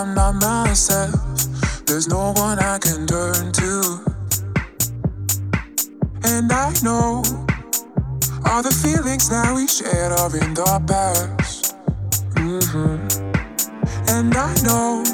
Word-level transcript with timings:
I'm 0.00 0.14
not 0.14 0.36
myself. 0.36 1.12
There's 1.84 2.08
no 2.08 2.32
one 2.32 2.58
I 2.58 2.78
can 2.78 3.06
turn 3.06 3.52
to. 3.52 4.00
And 6.24 6.50
I 6.50 6.72
know 6.82 7.22
all 8.46 8.62
the 8.62 8.74
feelings 8.82 9.28
that 9.28 9.52
we 9.54 9.66
shared 9.66 10.12
are 10.12 10.34
in 10.38 10.54
the 10.54 10.82
past. 10.88 11.76
Mm-hmm. 12.32 12.96
And 14.08 14.34
I 14.34 14.54
know 14.64 15.04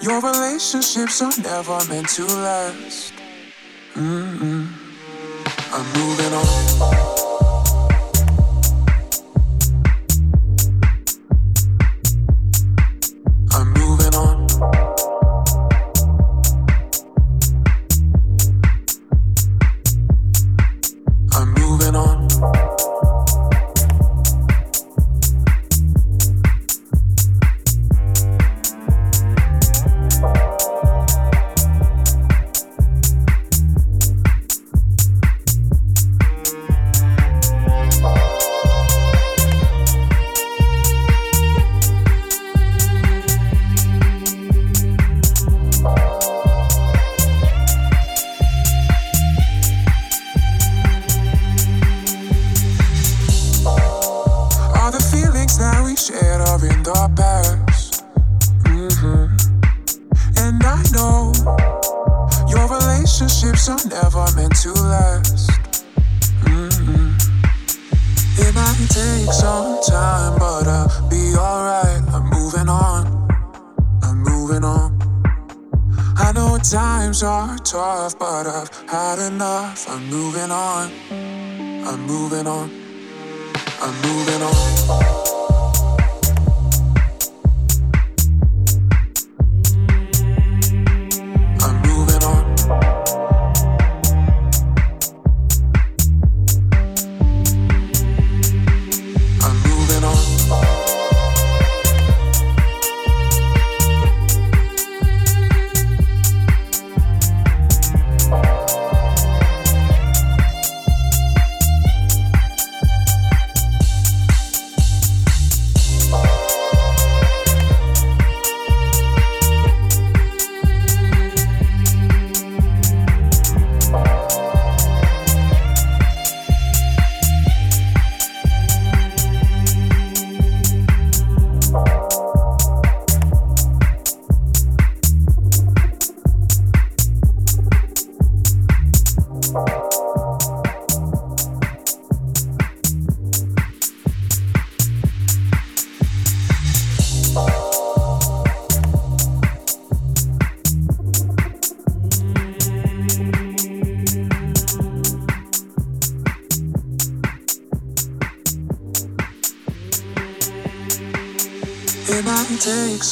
your 0.00 0.20
relationships 0.20 1.20
are 1.20 1.36
never 1.42 1.84
meant 1.88 2.08
to 2.10 2.24
last. 2.24 3.12
Mm-hmm. 3.94 4.66
I'm 5.74 5.86
moving 5.98 6.32
on. 6.34 6.61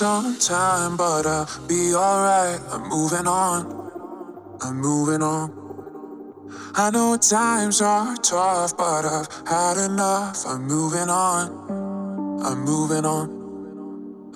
Some 0.01 0.39
time, 0.39 0.97
but 0.97 1.27
I'll 1.27 1.47
be 1.69 1.95
alright. 1.95 2.59
I'm 2.73 2.89
moving 2.89 3.27
on. 3.27 3.61
I'm 4.63 4.77
moving 4.81 5.21
on. 5.21 5.53
I 6.75 6.89
know 6.91 7.19
times 7.19 7.83
are 7.83 8.17
tough, 8.17 8.79
but 8.79 9.05
I've 9.05 9.29
had 9.47 9.77
enough. 9.77 10.47
I'm 10.47 10.63
moving 10.67 11.11
on. 11.11 11.45
I'm 12.43 12.65
moving 12.65 13.05
on. 13.05 13.29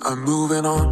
I'm 0.03 0.19
moving 0.23 0.67
on. 0.67 0.84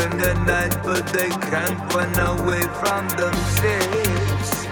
In 0.00 0.18
the 0.18 0.34
night, 0.46 0.76
but 0.82 1.06
they 1.08 1.28
can't 1.28 1.78
run 1.94 2.14
away 2.18 2.62
from 2.80 3.08
themselves. 3.16 4.64